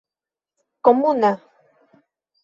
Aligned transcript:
komuna 0.83 1.31